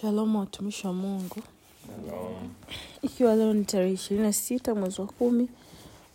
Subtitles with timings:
[0.00, 1.36] Shalom watumishi wa Mungu.
[3.02, 5.48] Ikiwa leo ni tarehe ishirini na sita mwezi wa kumi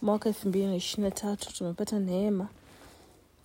[0.02, 2.48] mwaka elfu mbili na ishirini na tatu tumepata neema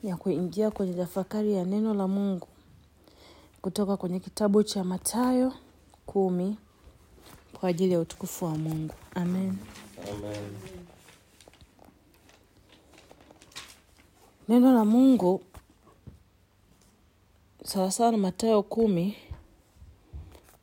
[0.03, 2.49] ya kuingia kwenye tafakari ya neno la Mungu
[3.63, 5.53] kutoka kwenye kitabu cha Mathayo
[6.07, 6.57] kumi
[7.61, 8.95] kwa ajili ya utukufu wa Mungu.
[9.15, 9.57] Amen.
[10.11, 10.51] Amen.
[14.49, 15.43] Neno la Mungu
[17.65, 19.17] sawasawa na Mathayo kumi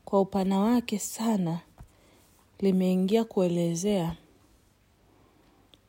[0.05, 1.59] kwa upana wake sana
[2.59, 4.15] limeingia kuelezea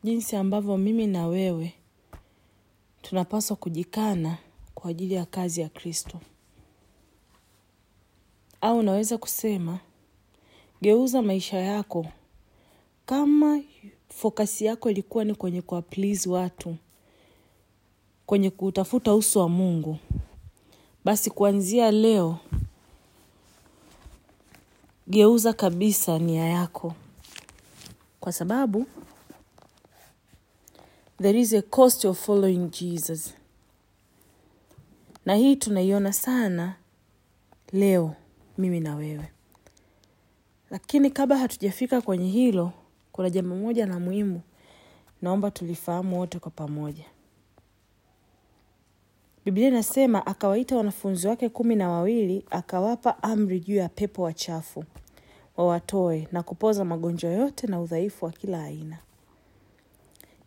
[0.03, 1.73] jinsi ambavyo mimi na wewe
[3.01, 4.37] tunapaswa kujikana
[4.75, 6.19] kwa ajili ya kazi ya Kristo,
[8.61, 9.79] au unaweza kusema
[10.81, 12.05] geuza maisha yako.
[13.05, 13.61] Kama
[14.09, 15.83] fokasi yako ilikuwa ni kwenye kuwa
[16.27, 16.75] watu,
[18.25, 19.97] kwenye kutafuta uso wa Mungu,
[21.05, 22.37] basi kuanzia leo
[25.09, 26.93] geuza kabisa nia yako,
[28.19, 28.85] kwa sababu
[31.21, 33.33] there is a cost of following Jesus,
[35.25, 36.75] na hii tunaiona sana
[37.73, 38.15] leo
[38.57, 39.31] mimi na wewe.
[40.69, 42.71] Lakini kabla hatujafika kwenye hilo,
[43.11, 44.41] kuna jambo moja la muhimu
[45.21, 47.05] naomba tulifahamu wote kwa pamoja.
[49.47, 54.83] Biblia inasema akawaita wanafunzi wake kumi na wawili akawapa amri juu ya pepo wachafu
[55.57, 58.97] wawatoe na kupoza magonjwa yote na udhaifu wa kila aina.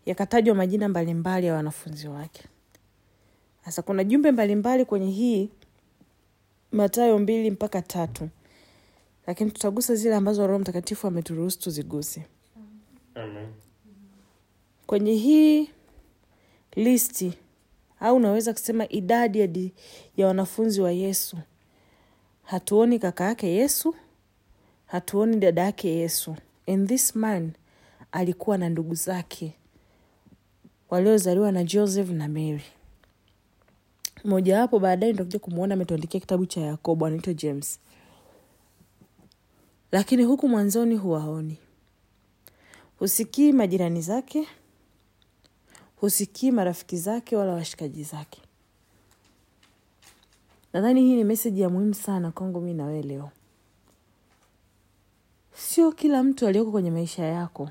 [0.06, 2.42] Yakatajwa majina mbalimbali ya wanafunzi wake.
[3.64, 5.48] Sasa kuna jumbe mbalimbali kwenye hii
[6.72, 8.28] matayo mbili mpaka tatu,
[9.26, 12.26] lakini tutagusa zile ambazo Roho Mtakatifu ameturuhusu tuziguse.
[13.14, 13.48] Amen.
[14.86, 15.70] Kwenye hii
[16.76, 17.32] listi
[18.00, 19.48] au unaweza kusema idadi ya,
[20.16, 21.36] ya wanafunzi wa Yesu,
[22.44, 23.94] hatuoni kaka yake Yesu,
[24.86, 26.36] hatuoni dada yake Yesu.
[26.66, 27.52] And this man
[28.12, 29.54] alikuwa na ndugu zake
[30.90, 32.62] waliozaliwa na Joseph na Mary.
[34.24, 37.80] Mojawapo baadaye nitakuja kumwona ametuandikia kitabu cha Yakobo, anaitwa James,
[39.92, 41.58] lakini huku mwanzoni huwaoni,
[42.98, 44.46] husikii majirani zake,
[46.00, 48.42] husikii marafiki zake wala washikaji zake.
[50.72, 53.30] Nadhani hii ni meseji ya muhimu sana kwangu mi nawee leo.
[55.54, 57.70] Sio kila mtu aliyoko kwenye maisha yako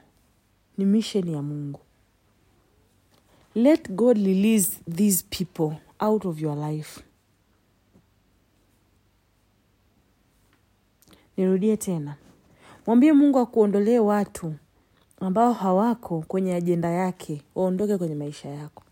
[0.78, 1.80] ni misheni ya Mungu.
[3.56, 7.02] Let God release these people out of your life.
[11.38, 12.16] Nirudie tena,
[12.88, 14.56] mwambie Mungu akuondolee watu
[15.19, 18.84] ambao hawako kwenye ajenda yake, waondoke kwenye maisha yako.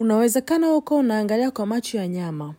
[0.00, 2.54] Unawezekana huko unaangalia kwa macho ya nyama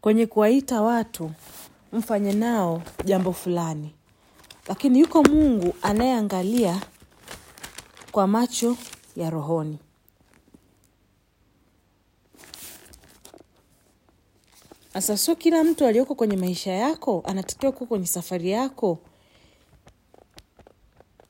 [0.00, 1.30] kwenye kuwaita watu
[1.92, 3.94] mfanye nao jambo fulani,
[4.68, 6.80] lakini yuko Mungu anayeangalia
[8.12, 8.76] kwa macho
[9.16, 9.78] ya rohoni.
[14.92, 18.98] Sasa sio kila mtu aliyoko kwenye maisha yako anatakiwa kuwa kwenye safari yako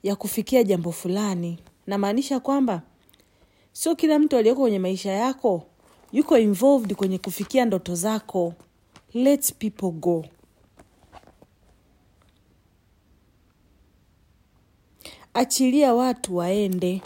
[0.03, 1.59] ya kufikia jambo fulani.
[1.87, 2.82] Namaanisha kwamba
[3.72, 5.66] sio kila mtu aliyoko kwenye maisha yako
[6.12, 8.54] yuko involved kwenye kufikia ndoto zako.
[9.15, 10.25] Let people go.
[15.34, 17.03] Achilia watu waende.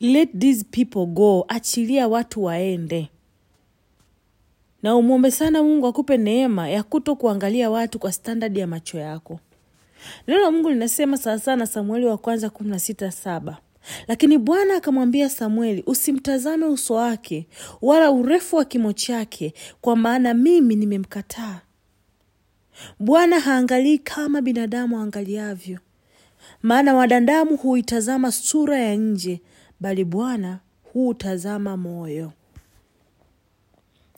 [0.00, 1.44] Let these people go.
[1.48, 3.08] Achilia watu waende,
[4.82, 9.40] na umwombe sana Mungu akupe neema ya kuto kuangalia watu kwa standadi ya macho yako.
[10.26, 13.58] Neno la Mungu linasema sawasawa na Samueli wa kwanza kumi na sita saba
[14.08, 17.46] lakini Bwana akamwambia Samueli, usimtazame uso wake
[17.82, 21.60] wala urefu wa kimo chake, kwa maana mimi nimemkataa.
[22.98, 25.78] Bwana haangalii kama binadamu aangaliavyo,
[26.62, 29.40] maana wadandamu huitazama sura ya nje,
[29.80, 30.58] bali Bwana
[30.92, 32.32] huutazama moyo.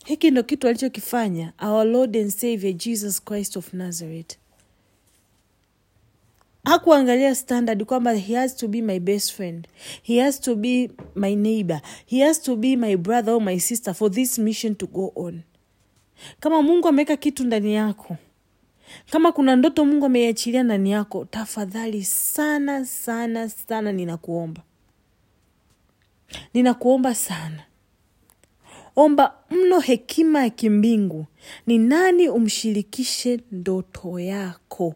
[0.05, 4.37] Hiki ndo kitu alichokifanya our Lord and Savior Jesus Christ of Nazareth.
[6.65, 9.69] Hakuangalia standard kwamba he has to be my best friend,
[10.03, 13.95] he has to be my neighbor, he has to be my brother or my sister
[13.95, 15.43] for this mission to go on.
[16.41, 18.17] Kama Mungu ameweka kitu ndani yako,
[19.11, 24.63] kama kuna ndoto Mungu ameiachilia ndani yako, tafadhali sana sana sana, ninakuomba,
[26.55, 27.63] ninakuomba sana,
[28.97, 31.27] omba mno hekima ya kimbingu.
[31.67, 34.95] Ni nani umshirikishe ndoto yako?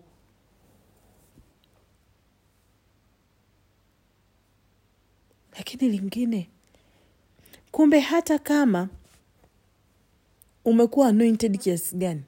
[5.57, 6.49] lakini lingine
[7.71, 8.89] kumbe hata kama
[10.65, 12.23] umekuwa anointed kiasi gani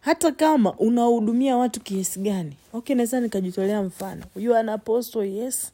[0.00, 5.72] hata kama unawahudumia watu kiasi gani okay naweza nikajitolea mfano you are an apostle yes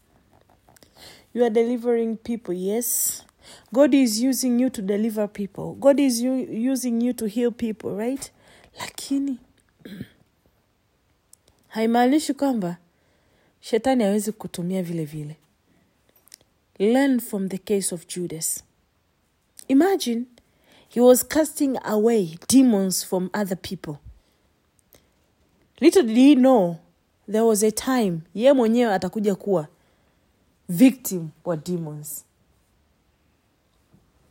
[1.35, 3.23] you are delivering people yes
[3.72, 5.75] god is using you to deliver people.
[5.75, 6.34] God is you,
[6.72, 8.32] using you to heal people right?
[8.78, 9.38] Lakini
[11.69, 12.76] haimaanishi kwamba
[13.60, 15.37] shetani hawezi kutumia vile vile.
[16.78, 18.64] Learn from the case of judas.
[19.69, 20.25] Imagine
[20.88, 23.96] he was casting away demons from other people.
[25.81, 26.78] Little did he know
[27.28, 29.69] there was a time ye mwenyewe atakuja kuwa
[30.69, 32.25] victim wa demons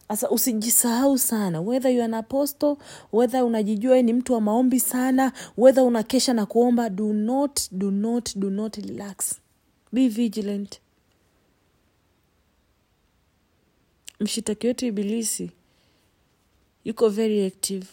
[0.08, 1.62] sasa usijisahau sana.
[1.62, 2.78] Whether you are an apostle
[3.14, 8.36] whether unajijua ni mtu wa maombi sana whether unakesha na kuomba do not do not
[8.38, 9.40] do not relax.
[9.92, 10.80] Be vigilant.
[14.20, 15.52] Mshitaki wetu ibilisi
[16.86, 17.88] yuko very active.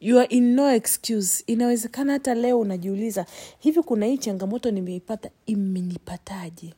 [0.00, 1.44] You are in no excuse.
[1.46, 3.26] Inawezekana hata leo unajiuliza
[3.58, 6.74] hivi kuna hii changamoto nimeipata imenipataje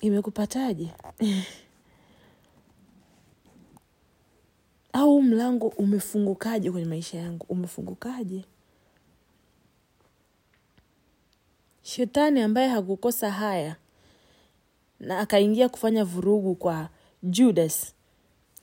[0.00, 0.88] imekupataje?
[4.92, 7.46] Au mlango umefungukaje kwenye maisha yangu?
[7.48, 8.44] Umefungukaje?
[11.82, 13.76] Shetani ambaye hakukosa haya
[15.00, 16.88] na akaingia kufanya vurugu kwa
[17.22, 17.94] judas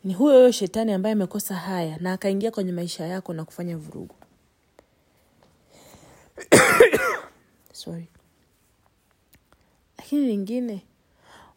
[0.03, 4.15] ni huyo huyo shetani ambaye amekosa haya na akaingia kwenye maisha yako na kufanya vurugu.
[7.71, 8.07] Sorry.
[9.97, 10.81] Lakini lingine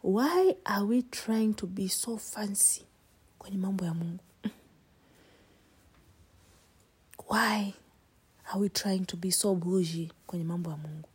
[0.03, 2.83] why are we trying to be so fancy
[3.39, 4.19] kwenye mambo ya mungu?
[7.31, 7.75] Why
[8.53, 11.09] are we trying to be so bougie kwenye mambo ya mungu?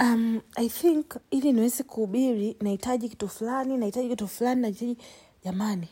[0.00, 4.96] Um, i think ili niweze kuhubiri nahitaji kitu fulani nahitaji kitu fulani nahitaji
[5.44, 5.88] jamani.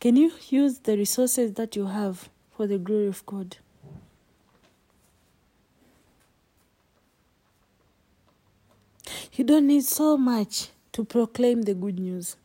[0.00, 0.30] Can you
[0.64, 2.18] use the resources that you have
[2.56, 3.56] for the glory of god
[9.38, 12.36] you don't need so much to proclaim the good news.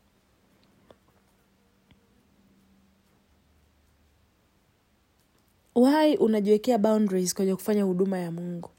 [5.75, 8.69] Why unajiwekea boundaries kwenye kufanya huduma ya mungu?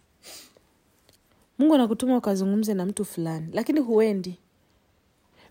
[1.59, 4.39] Mungu anakutuma ukazungumze na mtu fulani lakini huendi.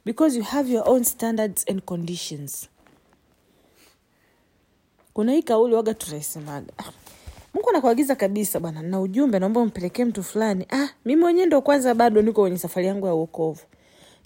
[0.06, 2.70] Because you have your own standards and conditions.
[5.14, 6.74] Kuna hii kauli waga tunaisemaga
[7.54, 8.82] mungu anakuagiza kabisa bwana.
[8.82, 10.66] Na ujumbe naomba umpelekee mtu fulani.
[10.70, 13.62] Ah mi mwenyewe ndo kwanza bado niko kwenye safari yangu ya uokovu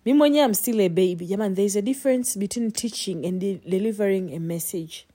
[0.08, 0.90] mi mwenyewe am still
[1.28, 5.06] jamani there is a difference between teaching and de delivering a message.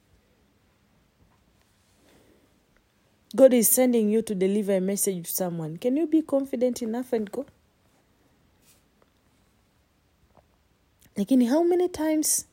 [3.35, 5.79] God is sending you to deliver a message to someone.
[5.79, 7.47] Can you be confident enough and go?
[11.17, 12.47] Lakini how many times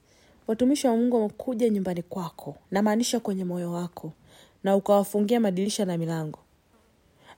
[0.48, 4.14] watumishi wa Mungu wamekuja nyumbani kwako, namaanisha kwenye moyo wako,
[4.64, 6.40] na ukawafungia madirisha na milango,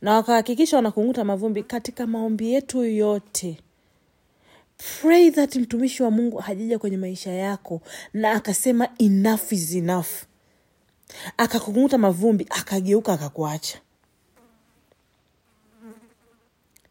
[0.01, 3.57] na wakahakikisha wanakung'uta mavumbi katika maombi yetu yote.
[5.01, 7.81] Pray that mtumishi wa Mungu hajaja kwenye maisha yako
[8.13, 10.07] na akasema enough is enough.
[11.38, 13.79] Akakung'uta mavumbi akageuka akakuacha.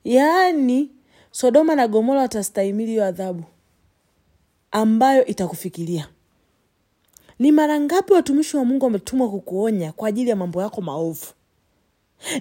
[0.05, 0.91] Yaani
[1.31, 3.45] sodoma na gomora watastahimili hiyo adhabu
[4.71, 6.09] ambayo itakufikiria
[7.41, 11.27] ni mara ngapi watumishi wa mungu wametumwa kukuonya kwa ajili ya mambo yako maovu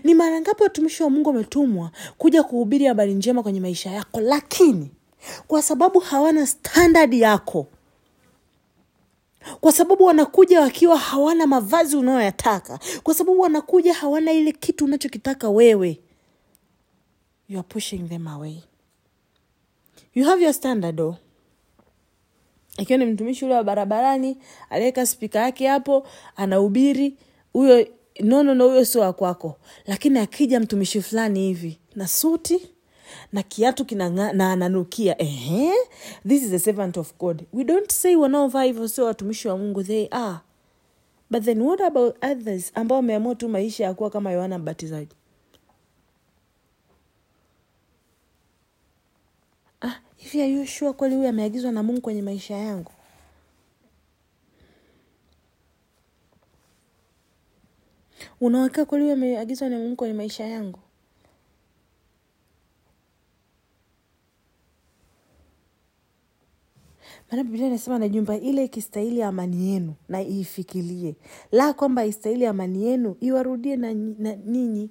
[0.03, 4.91] ni mara ngapi watumishi wa mungu wametumwa kuja kuhubiri habari njema kwenye maisha yako lakini
[5.47, 7.67] kwa sababu hawana standard yako
[9.61, 15.99] kwa sababu wanakuja wakiwa hawana mavazi unayoyataka kwa sababu wanakuja hawana ile kitu unachokitaka wewe
[17.49, 18.63] you are pushing them away
[20.15, 21.15] you have your standard oh.
[22.81, 24.37] Ikiwa ni mtumishi ule wa barabarani
[24.69, 27.17] aliweka spika yake hapo anahubiri
[27.53, 27.87] huyo
[28.19, 29.55] nono no huyo sio wakwako
[29.85, 32.69] lakini akija mtumishi fulani hivi na suti
[33.33, 35.71] na kiatu na ananukia ehe
[36.27, 37.43] this is a servant of god.
[37.53, 40.37] We don't say wanaovaa hivyo sio watumishi wa mungu they are.
[41.29, 45.15] But then what about others ambao wameamua tu maisha ya kuwa kama yohana mbatizaji
[49.81, 52.91] ah, hivi are you sure kweli huyu ameagizwa na mungu kwenye maisha yangu?
[58.41, 60.79] Unaweka kweli huyu ameagizwa na mungu kwenye maisha yangu?
[67.31, 71.15] Maana biblia inasema na nyumba ile ikistahili amani yenu na iifikirie
[71.51, 74.89] la kwamba istahili amani yenu iwarudie na, na ninyi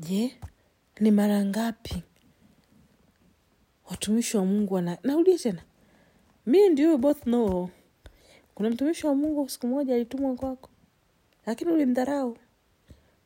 [0.00, 0.36] je
[1.00, 2.02] ni mara ngapi
[3.90, 5.62] watumishi wa mungu wana narudia tena.
[6.46, 7.68] Mi ndio both know.
[8.54, 10.70] Kuna mtumishi wa mungu siku moja alitumwa kwako
[11.46, 12.36] lakini ulimdharau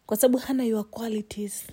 [0.07, 1.67] kwa sababu hana your qualities.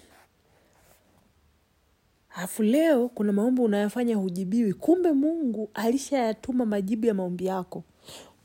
[2.35, 4.73] Alafu leo kuna maombi unayofanya hujibiwi.
[4.73, 7.83] Kumbe mungu alishayatuma majibu ya maombi yako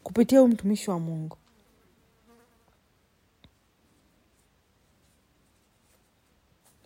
[0.02, 1.36] kupitia huyu mtumishi wa mungu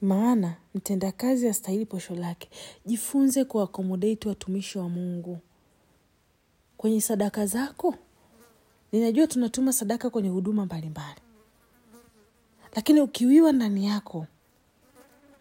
[0.03, 2.49] maana mtendakazi astahili posho lake.
[2.87, 5.39] Jifunze kuakomodate watumishi wa mungu.
[6.77, 7.95] Kwenye sadaka zako
[8.93, 11.21] ninajua tunatuma sadaka kwenye huduma mbalimbali.
[12.77, 14.27] Lakini ukiwiwa ndani yako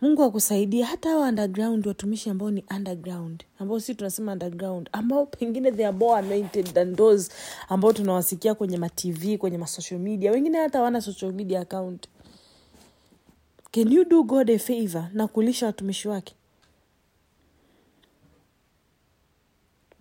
[0.01, 5.72] mungu akusaidia hata hawa underground watumishi ambao ni underground ambao si tunasema underground ambao pengine
[5.72, 7.32] they are more anointed than those
[7.70, 12.08] ambao tunawasikia kwenye matv kwenye masocial media wengine hata hawana social media account
[13.72, 16.36] can you do god a favor na kulisha watumishi wake?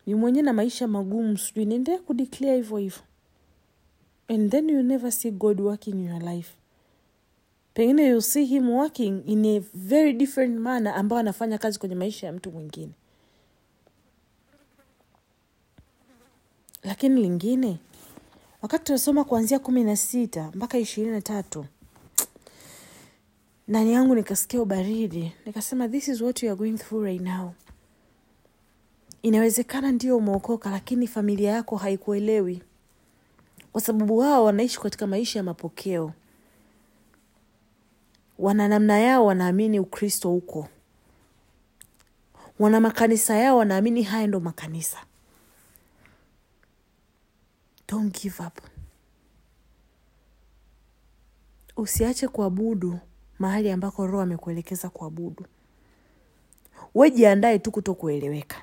[0.06, 3.02] Ni mwenye na maisha magumu sijui niendelea kudeclare hivyo hivyo.
[4.28, 6.52] And then you never see god working in your life.
[7.74, 12.26] Pengine you see him working in a very different manner ambayo anafanya kazi kwenye maisha
[12.26, 12.92] ya mtu mwingine.
[16.82, 17.78] Lakini lingine
[18.62, 21.66] wakati tunasoma kuanzia kumi na sita mpaka ishirini na tatu
[23.68, 25.32] ndani yangu nikasikia ubaridi.
[25.46, 27.54] Nikasema this is what you are going through right now.
[29.22, 32.62] Inawezekana ndio umeokoka lakini familia yako haikuelewi.
[33.72, 36.12] Kwa sababu wao wanaishi katika maisha ya mapokeo.
[38.38, 40.68] Wana namna yao wanaamini ukristo huko
[42.58, 44.98] wana makanisa yao wanaamini haya ndo makanisa.
[47.88, 48.58] Don't give up.
[51.76, 52.98] Usiache kuabudu
[53.38, 55.46] mahali ambako roho amekuelekeza kuabudu.
[56.94, 58.56] We jiandae tu kuto kueleweka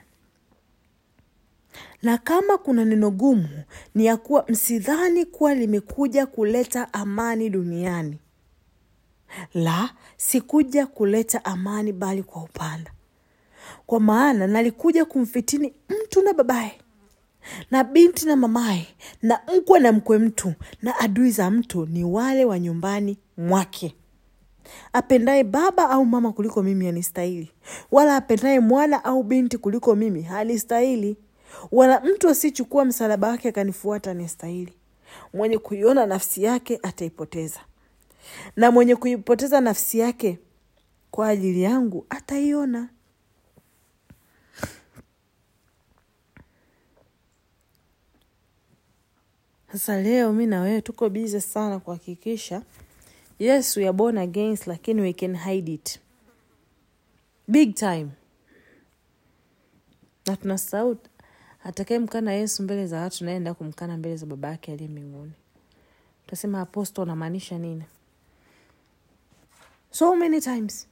[2.02, 3.64] na kama kuna neno gumu
[3.96, 8.18] ni ya kuwa msidhani kuwa limekuja kuleta amani duniani.
[9.54, 12.92] La sikuja kuleta amani bali kwa upanda
[13.86, 16.82] kwa maana nalikuja kumfitini mtu na babaye
[17.72, 18.88] na binti na mamaye
[19.22, 23.96] na mkwe na mkwe mtu na adui za mtu ni wale wa nyumbani mwake
[24.94, 27.52] apendaye baba au mama kuliko mimi anistahili,
[27.92, 31.18] wala apendaye mwana au binti kuliko mimi hanistahili
[31.72, 34.74] wala mtu asichukua msalaba wake akanifuata anistahili.
[35.34, 37.60] Mwenye kuiona nafsi yake ataipoteza.
[38.56, 40.40] Na mwenye kuipoteza nafsi yake
[41.12, 42.90] kwa ajili yangu ataiona.
[49.72, 52.62] Sasa leo mi na wewe tuko bize sana kuhakikisha
[53.40, 56.00] yes we are born against lakini we can hide it.
[57.48, 58.08] Big time.
[60.28, 60.98] Na tunasahau
[61.64, 65.32] atakaye mkana yesu mbele za watu naenda kumkana mbele za baba yake aliye mbinguni.
[66.28, 67.84] Utasema aposto anamaanisha nini?
[69.92, 70.88] So many times.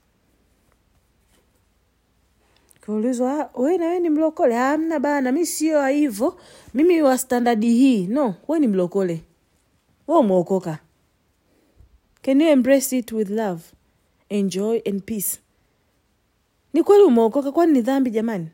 [2.86, 4.60] Kiulizwa we nawe ni mlokole?
[4.60, 6.40] Amna bana mi sio hivo
[6.74, 8.08] mimi wa standadi hii.
[8.08, 9.24] No we ni mlokole.
[10.08, 10.80] We umeokoka
[12.24, 13.62] can you embrace it with love
[14.30, 15.40] enjoy and peace?
[16.74, 17.52] Ni kweli umeokoka?
[17.52, 18.48] Kwani ni dhambi jamani?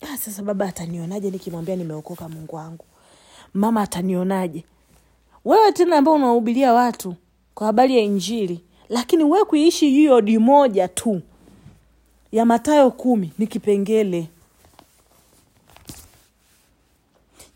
[0.00, 2.84] Ah, sasa baba atanionaje nikimwambia nimeokoka mungu wangu?
[3.54, 4.64] Mama atanionaje?
[5.44, 7.14] Wewe tena ambao unawahubiria watu
[7.54, 11.22] kwa habari ya injili lakini we kuiishi hiyo di moja tu
[12.32, 14.28] ya matayo kumi ni kipengele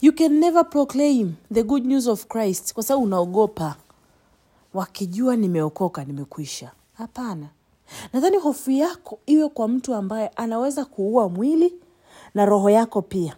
[0.01, 3.77] you can never proclaim the good news of christ kwa sababu unaogopa.
[4.75, 6.71] Wakijua nimeokoka nimekwisha.
[6.95, 7.49] Hapana.
[8.13, 11.75] Nadhani hofu yako iwe kwa mtu ambaye anaweza kuua mwili
[12.35, 13.37] na roho yako pia.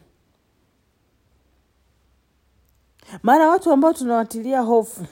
[3.22, 5.06] Maana watu ambao tunawatilia hofu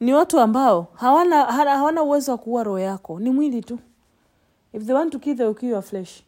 [0.00, 3.20] ni watu ambao hawana hawana uwezo wa kuua roho yako.
[3.20, 3.78] Ni mwili tu.
[4.72, 5.46] If they want to kill they
[5.82, 6.22] flesh.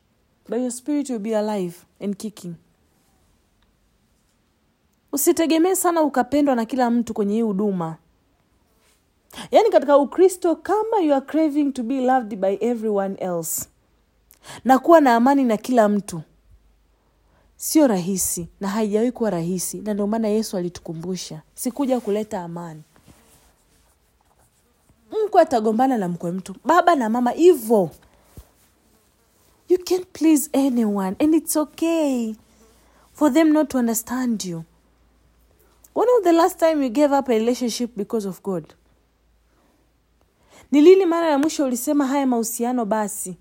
[0.49, 2.55] But your spirit will be alive and kicking
[5.13, 7.97] usitegemee sana ukapendwa na kila mtu kwenye hii huduma.
[9.51, 13.67] Yaani katika ukristo kama you are craving to be loved by everyone else
[14.65, 16.23] na kuwa na amani na kila mtu
[17.57, 22.83] sio rahisi na haijawahi kuwa rahisi na ndio maana yesu alitukumbusha sikuja kuleta amani.
[25.27, 27.91] Mkwe atagombana na mkwe mtu baba na mama hivo
[29.69, 32.35] you can't please anyone and it's okay
[33.13, 34.63] for them not to understand you
[36.01, 38.65] when was the last time you gave up a relationship because of god?
[40.73, 43.37] Ni lini mara ya mwisho ulisema haya mahusiano basi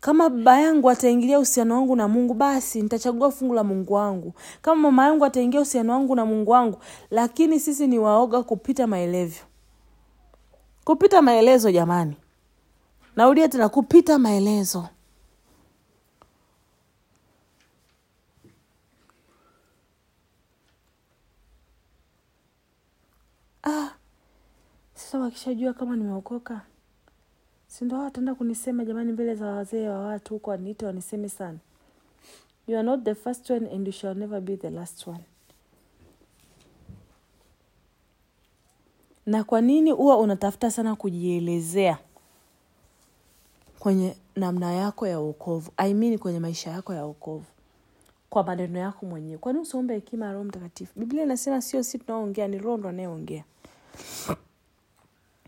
[0.00, 4.32] kama baba yangu ataingilia uhusiano wangu na mungu basi nitachagua fungu la mungu wangu.
[4.62, 6.78] Kama mama yangu ataingia uhusiano wangu na mungu wangu
[7.10, 9.42] lakini sisi ni waoga kupita maelevyo
[10.84, 12.16] kupita maelezo jamani.
[13.16, 14.88] Naudia tena kupita maelezo
[23.66, 23.88] ah,
[24.94, 26.60] sasa wakishajua kama nimeokoka
[27.66, 31.58] sindo wataenda kunisema jamani mbele za wazee wa watu huko waniite waniseme sana.
[32.66, 35.24] You are not the first one and you shall never be the last one.
[39.26, 41.98] Na kwa nini huwa unatafuta sana kujielezea
[43.78, 47.44] kwenye namna yako ya uokovu I mean kwenye maisha yako ya uokovu
[48.34, 49.38] kwa maneno yako mwenyewe.
[49.38, 50.92] Kwani usiombe hekima roho mtakatifu?
[50.96, 53.44] Biblia inasema sio si tunaoongea ni roho ndo anayeongea.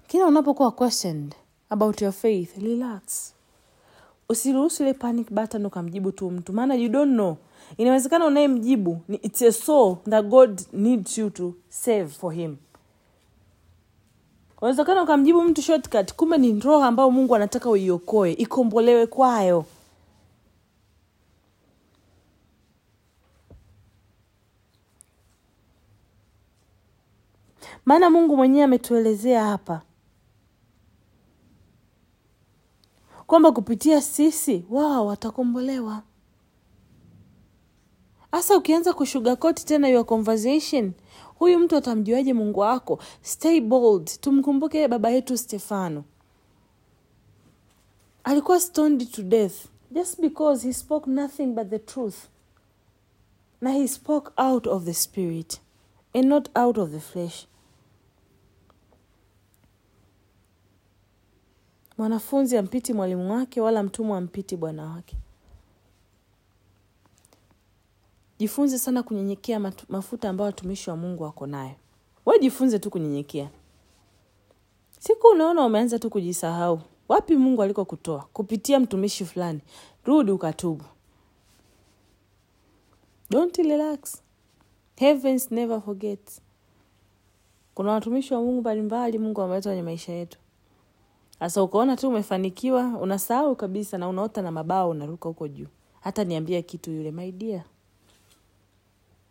[0.07, 1.35] Kila unapokuwa questioned
[1.71, 3.33] about your faith relax.
[4.29, 6.53] Usiruhusu ile panic button ukamjibu tu mtu.
[6.53, 7.37] Maana you don't know.
[7.77, 12.57] Inawezekana unayemjibu ni it's a soul that god needs you to save for him.
[14.61, 19.65] Unawezekana ukamjibu mtu shortcut kumbe ni roho ambayo mungu anataka uiokoe ikombolewe kwayo
[27.87, 29.83] maana mungu mwenyewe ametuelezea hapa
[33.27, 36.03] kwamba kupitia sisi wao watakombolewa.
[38.33, 40.93] Hasa ukianza kushugakoti tena your conversation
[41.39, 42.99] huyu mtu atamjuaje mungu wako?
[43.23, 46.05] Stay bold tumkumbuke baba yetu stefano.
[48.25, 49.55] Alikuwa stoned to death
[49.91, 52.17] just because he spoke nothing but the truth.
[53.61, 55.61] Na he spoke out of the spirit
[56.15, 57.47] and not out of the flesh
[61.99, 65.17] mwanafunzi ampiti mwalimu wake wala mtumwa ampiti bwana wake.
[68.39, 71.75] Jifunze sana kunyenyekea mafuta ambayo watumishi wa mungu wako nayo.
[72.27, 73.51] We jifunze tu kunyenyekea.
[74.99, 79.61] Siku unaona umeanza tu kujisahau wapi mungu aliko kutoa kupitia mtumishi fulani.
[80.05, 80.85] Rudi ukatubu.
[83.31, 84.23] Don't relax.
[84.97, 86.41] Heavens never forget.
[87.75, 90.39] kuna watumishi wa mungu mbalimbali mungu ameleta kwenye maisha yetu
[91.39, 95.67] sasa ukaona tu umefanikiwa unasahau kabisa na unaota na mabao unaruka huko juu.
[96.01, 97.65] Hata niambia kitu yule my dear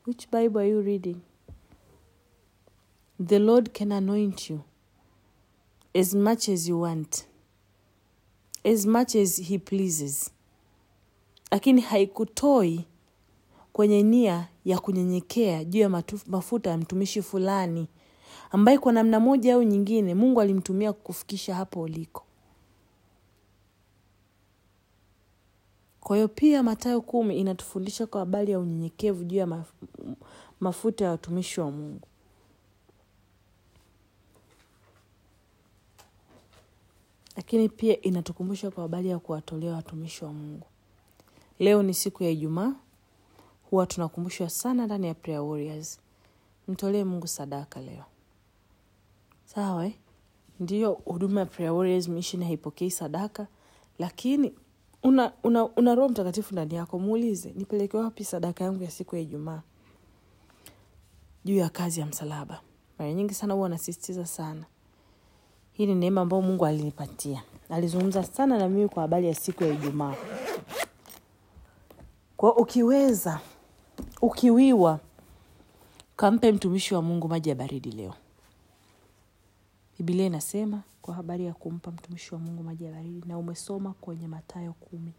[0.08, 1.18] which bible are you reading?
[3.26, 4.60] The lord can anoint you
[5.94, 7.26] as much as you want
[8.63, 10.32] as much as he pleases.
[11.52, 12.86] Lakini haikutoi
[13.74, 15.89] kwenye nia ya kunyenyekea juu ya
[16.28, 17.88] mafuta ya mtumishi fulani
[18.51, 22.23] ambaye kwa namna moja au nyingine mungu alimtumia kukufikisha hapo uliko.
[25.99, 29.71] Kwa hiyo pia matayo kumi inatufundisha kwa habari ya unyenyekevu juu ya maf
[30.60, 32.08] mafuta ya watumishi wa mungu.
[37.36, 40.67] Lakini pia inatukumbusha kwa habari ya kuwatolea watumishi wa mungu.
[41.60, 42.73] Leo ni siku ya ijumaa.
[43.69, 45.99] Huwa tunakumbushwa sana ndani ya prayer warriors.
[46.67, 48.03] Mtolee mungu sadaka leo
[49.45, 49.93] sawa eh?
[50.60, 52.01] ndiyo huduma ya prayer
[52.43, 53.47] haipokei sadaka
[53.99, 54.53] lakini
[55.03, 56.99] una, una, una roho mtakatifu ndani yako.
[56.99, 59.62] Muulize nipeleke wapi sadaka yangu ya siku ya ijumaa?
[61.45, 62.62] Juu ya kazi ya msalaba.
[62.99, 64.65] Mara nyingi sana huwa anasisitiza sana.
[65.73, 67.43] Hii ni neema ambayo mungu alinipatia.
[67.69, 70.15] Alizungumza sana na mimi kwa habari ya siku ya ijumaa.
[72.38, 73.39] Kwa ukiweza
[74.21, 74.99] ukiwiwa
[76.15, 78.13] kampe mtumishi wa mungu maji ya baridi leo
[79.97, 84.27] bibilia inasema kwa habari ya kumpa mtumishi wa mungu maji ya baridi na umesoma kwenye
[84.27, 85.13] matayo kumi.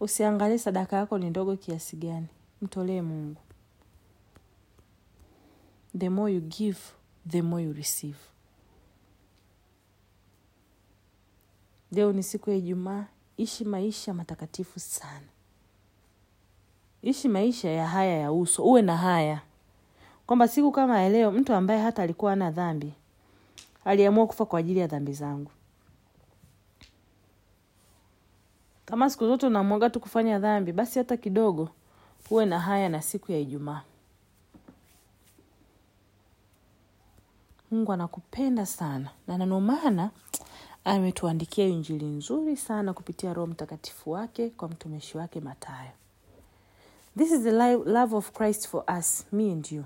[0.00, 2.26] Usiangalie sadaka yako ni ndogo kiasi gani.
[2.62, 3.40] Mtolee mungu.
[5.98, 6.78] The more you give
[7.28, 8.18] the more you receive.
[11.92, 15.26] Leo ni siku ya ijumaa ishi maisha matakatifu sana.
[17.02, 19.42] Ishi maisha ya haya ya uso uwe na haya
[20.30, 22.92] kwamba siku kama ya leo mtu ambaye hata alikuwa ana dhambi
[23.84, 25.50] aliamua kufa kwa ajili ya dhambi zangu.
[28.84, 31.68] Kama siku zote unamwaga tu kufanya dhambi basi hata kidogo
[32.28, 33.82] huwe na haya na siku ya ijumaa.
[37.70, 40.10] Mungu anakupenda sana na ndio maana
[40.84, 45.90] ametuandikia injili nzuri sana kupitia roho mtakatifu wake kwa mtumishi wake matayo
[47.18, 49.84] this is the love of christ for us me and you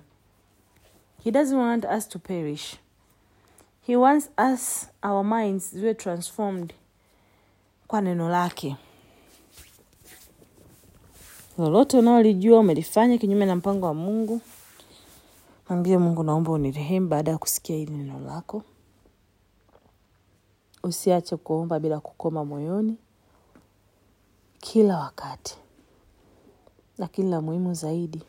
[1.25, 2.77] he doesn't want us to perish.
[3.81, 6.73] He wants us our minds ziwe transformed
[7.87, 8.77] kwa neno lake.
[11.59, 14.41] Lolote unaolijua umelifanya kinyume na mpango wa mungu
[15.69, 18.63] mwambie mungu naomba unirehemu baada ya kusikia hili neno lako.
[20.83, 22.97] Usiache kuomba bila kukoma moyoni.
[24.61, 25.59] Kila wakati
[26.99, 28.23] lakini la muhimu zaidi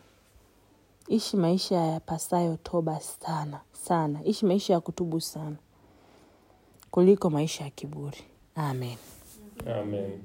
[1.08, 4.20] ishi maisha yapasayo toba sana sana.
[4.24, 5.56] Ishi maisha ya kutubu sana.
[6.92, 8.18] Kuliko maisha ya kiburi.
[8.56, 8.98] Amen.
[9.82, 10.22] Amen.